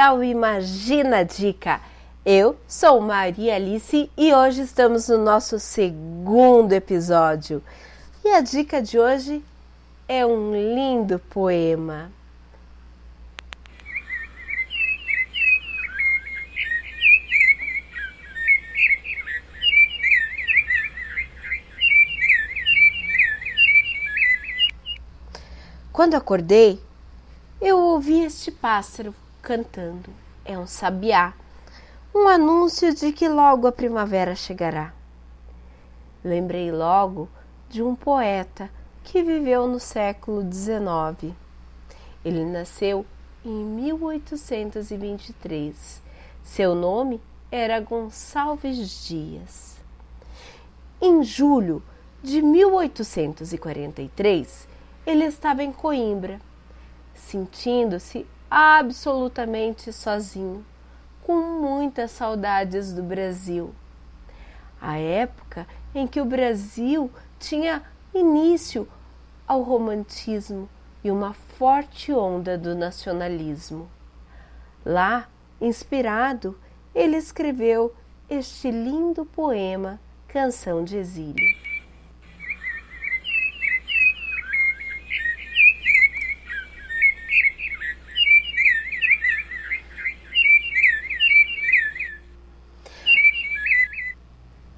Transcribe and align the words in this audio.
ao 0.00 0.22
Imagina 0.22 1.24
Dica. 1.24 1.80
Eu 2.24 2.56
sou 2.68 3.00
Maria 3.00 3.56
Alice 3.56 4.08
e 4.16 4.32
hoje 4.32 4.62
estamos 4.62 5.08
no 5.08 5.18
nosso 5.18 5.58
segundo 5.58 6.72
episódio. 6.72 7.60
E 8.24 8.28
a 8.28 8.40
dica 8.40 8.80
de 8.80 8.98
hoje 8.98 9.44
é 10.06 10.24
um 10.24 10.52
lindo 10.52 11.18
poema. 11.18 12.12
Quando 25.92 26.14
acordei, 26.14 26.80
eu 27.60 27.78
ouvi 27.78 28.20
este 28.20 28.52
pássaro 28.52 29.12
cantando. 29.44 30.10
É 30.42 30.58
um 30.58 30.66
sabiá, 30.66 31.34
um 32.14 32.26
anúncio 32.26 32.94
de 32.94 33.12
que 33.12 33.28
logo 33.28 33.66
a 33.66 33.72
primavera 33.72 34.34
chegará. 34.34 34.94
Lembrei 36.24 36.72
logo 36.72 37.28
de 37.68 37.82
um 37.82 37.94
poeta 37.94 38.70
que 39.02 39.22
viveu 39.22 39.68
no 39.68 39.78
século 39.78 40.40
XIX. 40.50 41.34
Ele 42.24 42.46
nasceu 42.46 43.04
em 43.44 43.64
1823. 43.64 46.02
Seu 46.42 46.74
nome 46.74 47.20
era 47.50 47.78
Gonçalves 47.80 49.06
Dias. 49.06 49.74
Em 51.00 51.22
julho 51.22 51.82
de 52.22 52.40
1843, 52.40 54.68
ele 55.06 55.24
estava 55.24 55.62
em 55.62 55.70
Coimbra, 55.70 56.40
sentindo-se 57.14 58.26
absolutamente 58.50 59.92
sozinho, 59.92 60.64
com 61.22 61.36
muitas 61.60 62.10
saudades 62.10 62.92
do 62.92 63.02
Brasil. 63.02 63.74
A 64.80 64.98
época 64.98 65.66
em 65.94 66.06
que 66.06 66.20
o 66.20 66.24
Brasil 66.24 67.10
tinha 67.38 67.82
início 68.12 68.88
ao 69.46 69.62
romantismo 69.62 70.68
e 71.02 71.10
uma 71.10 71.32
forte 71.32 72.12
onda 72.12 72.56
do 72.56 72.74
nacionalismo. 72.74 73.88
Lá, 74.84 75.28
inspirado, 75.60 76.58
ele 76.94 77.16
escreveu 77.16 77.94
este 78.28 78.70
lindo 78.70 79.24
poema, 79.24 80.00
Canção 80.28 80.82
de 80.84 80.96
Exílio. 80.96 81.63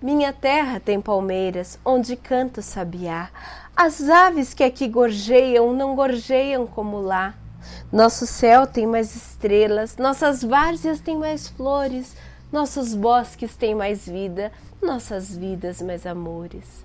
Minha 0.02 0.30
terra 0.30 0.78
tem 0.78 1.00
palmeiras, 1.00 1.78
onde 1.82 2.16
canta 2.16 2.60
o 2.60 2.62
sabiá. 2.62 3.30
As 3.74 4.10
aves 4.10 4.52
que 4.52 4.62
aqui 4.62 4.86
gorjeiam 4.86 5.72
não 5.72 5.96
gorjeiam 5.96 6.66
como 6.66 7.00
lá. 7.00 7.34
Nosso 7.90 8.26
céu 8.26 8.66
tem 8.66 8.86
mais 8.86 9.16
estrelas, 9.16 9.96
nossas 9.96 10.42
várzeas 10.42 11.00
têm 11.00 11.16
mais 11.16 11.48
flores, 11.48 12.14
nossos 12.52 12.94
bosques 12.94 13.56
têm 13.56 13.74
mais 13.74 14.06
vida, 14.06 14.52
nossas 14.82 15.34
vidas 15.34 15.80
mais 15.80 16.04
amores. 16.04 16.84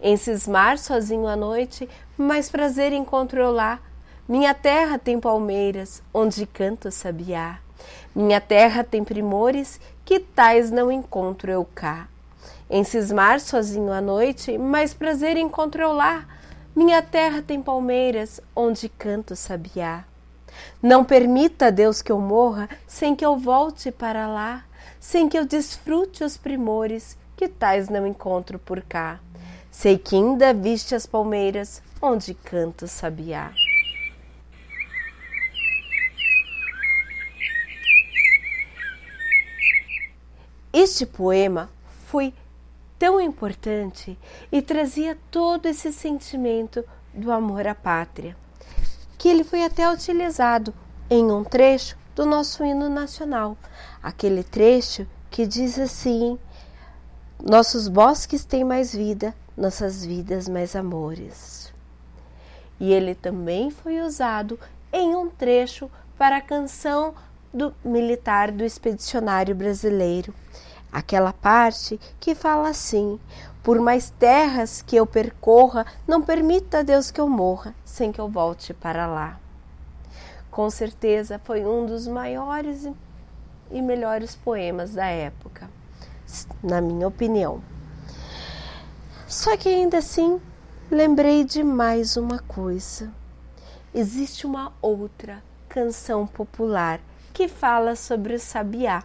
Em 0.00 0.16
cismar 0.16 0.78
sozinho 0.78 1.26
à 1.26 1.34
noite, 1.34 1.88
mais 2.16 2.48
prazer 2.48 2.92
encontro 2.92 3.40
eu 3.40 3.50
lá. 3.50 3.80
Minha 4.28 4.54
terra 4.54 4.96
tem 4.96 5.18
palmeiras, 5.18 6.04
onde 6.14 6.46
canta 6.46 6.88
o 6.88 6.92
sabiá. 6.92 7.58
Minha 8.14 8.40
terra 8.40 8.84
tem 8.84 9.02
primores, 9.02 9.80
que 10.04 10.20
tais 10.20 10.70
não 10.70 10.92
encontro 10.92 11.50
eu 11.50 11.64
cá. 11.74 12.06
Em 12.68 12.82
cismar 12.82 13.40
sozinho 13.40 13.92
à 13.92 14.00
noite, 14.00 14.56
mais 14.56 14.94
prazer 14.94 15.36
encontro 15.36 15.82
eu 15.82 15.92
lá. 15.92 16.26
Minha 16.74 17.02
terra 17.02 17.42
tem 17.42 17.62
palmeiras, 17.62 18.40
onde 18.56 18.88
canto 18.88 19.36
sabiá. 19.36 20.04
Não 20.82 21.04
permita, 21.04 21.70
Deus, 21.70 22.00
que 22.00 22.10
eu 22.10 22.18
morra 22.18 22.68
sem 22.86 23.14
que 23.14 23.24
eu 23.24 23.36
volte 23.36 23.92
para 23.92 24.26
lá, 24.26 24.64
sem 24.98 25.28
que 25.28 25.38
eu 25.38 25.44
desfrute 25.44 26.24
os 26.24 26.36
primores 26.36 27.18
que 27.36 27.48
tais 27.48 27.88
não 27.88 28.06
encontro 28.06 28.58
por 28.58 28.80
cá. 28.80 29.20
Sei 29.70 29.98
que 29.98 30.16
ainda 30.16 30.54
viste 30.54 30.94
as 30.94 31.04
palmeiras, 31.04 31.82
onde 32.00 32.32
canto 32.32 32.88
sabiá. 32.88 33.52
Este 40.72 41.04
poema 41.04 41.70
foi 42.06 42.32
tão 42.98 43.20
importante 43.20 44.18
e 44.50 44.62
trazia 44.62 45.18
todo 45.30 45.66
esse 45.66 45.92
sentimento 45.92 46.84
do 47.12 47.30
amor 47.30 47.66
à 47.66 47.74
pátria, 47.74 48.36
que 49.18 49.28
ele 49.28 49.44
foi 49.44 49.64
até 49.64 49.90
utilizado 49.90 50.74
em 51.08 51.30
um 51.30 51.44
trecho 51.44 51.96
do 52.14 52.24
nosso 52.24 52.64
hino 52.64 52.88
nacional, 52.88 53.56
aquele 54.02 54.42
trecho 54.42 55.06
que 55.30 55.46
diz 55.46 55.78
assim: 55.78 56.38
Nossos 57.42 57.88
bosques 57.88 58.44
têm 58.44 58.64
mais 58.64 58.94
vida, 58.94 59.34
nossas 59.56 60.04
vidas 60.04 60.48
mais 60.48 60.76
amores. 60.76 61.72
E 62.78 62.92
ele 62.92 63.14
também 63.14 63.70
foi 63.70 64.00
usado 64.00 64.58
em 64.92 65.14
um 65.14 65.28
trecho 65.28 65.90
para 66.16 66.36
a 66.36 66.40
canção 66.40 67.14
do 67.52 67.74
militar 67.84 68.50
do 68.50 68.64
expedicionário 68.64 69.54
brasileiro, 69.54 70.34
aquela 70.94 71.32
parte 71.32 71.98
que 72.20 72.36
fala 72.36 72.68
assim: 72.68 73.18
Por 73.64 73.80
mais 73.80 74.10
terras 74.10 74.80
que 74.80 74.94
eu 74.94 75.04
percorra, 75.04 75.84
não 76.06 76.22
permita 76.22 76.84
Deus 76.84 77.10
que 77.10 77.20
eu 77.20 77.28
morra 77.28 77.74
sem 77.84 78.12
que 78.12 78.20
eu 78.20 78.28
volte 78.28 78.72
para 78.72 79.08
lá. 79.08 79.40
Com 80.52 80.70
certeza 80.70 81.40
foi 81.42 81.66
um 81.66 81.84
dos 81.84 82.06
maiores 82.06 82.88
e 83.72 83.82
melhores 83.82 84.36
poemas 84.36 84.94
da 84.94 85.06
época, 85.06 85.68
na 86.62 86.80
minha 86.80 87.08
opinião. 87.08 87.60
Só 89.26 89.56
que 89.56 89.68
ainda 89.68 89.98
assim, 89.98 90.40
lembrei 90.88 91.44
de 91.44 91.64
mais 91.64 92.16
uma 92.16 92.38
coisa. 92.38 93.12
Existe 93.92 94.46
uma 94.46 94.72
outra 94.80 95.42
canção 95.68 96.24
popular 96.24 97.00
que 97.32 97.48
fala 97.48 97.96
sobre 97.96 98.34
o 98.34 98.38
sabiá 98.38 99.02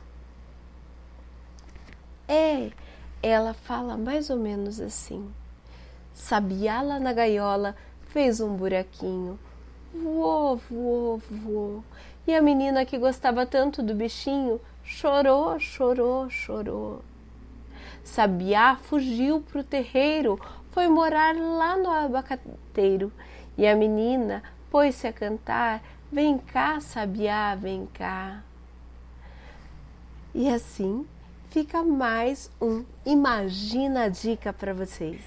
é, 2.30 2.70
ela 3.24 3.56
fala 3.56 3.98
mais 3.98 4.30
ou 4.30 4.38
menos 4.38 4.80
assim: 4.80 5.34
Sabiá 6.14 6.80
lá 6.84 7.00
na 7.00 7.12
gaiola 7.12 7.76
fez 8.10 8.40
um 8.40 8.56
buraquinho, 8.56 9.40
voou, 9.92 10.58
voou, 10.70 11.18
voou. 11.30 11.84
E 12.28 12.36
a 12.36 12.42
menina 12.42 12.86
que 12.86 13.00
gostava 13.00 13.48
tanto 13.48 13.82
do 13.82 13.96
bichinho 13.96 14.62
chorou, 14.84 15.60
chorou, 15.60 16.30
chorou. 16.30 17.02
Sabiá 18.04 18.76
fugiu 18.76 19.42
para 19.42 19.62
o 19.62 19.64
terreiro, 19.64 20.40
foi 20.72 20.88
morar 20.88 21.36
lá 21.36 21.76
no 21.78 21.90
abacateiro. 21.90 23.12
E 23.58 23.66
a 23.66 23.76
menina 23.76 24.44
pôs-se 24.70 25.08
a 25.08 25.14
cantar: 25.14 25.82
Vem 26.12 26.38
cá, 26.38 26.80
Sabiá, 26.80 27.56
vem 27.56 27.88
cá. 27.88 28.44
E 30.36 30.48
assim 30.48 31.08
fica 31.50 31.84
mais 31.84 32.50
um 32.62 32.86
Imagina 33.06 34.04
a 34.04 34.10
Dica 34.10 34.54
para 34.54 34.74
vocês. 34.74 35.22